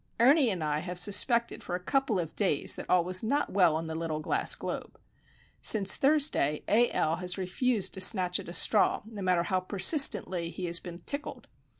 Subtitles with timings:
[0.19, 3.51] Ernie and I have suspected for a couple of days past that all was not
[3.51, 4.99] well in the little glass globe.
[5.61, 6.89] Since Thursday, A.
[6.89, 7.17] L.
[7.17, 11.47] has refused to snatch at a straw, no matter how persistently he has been "tickled."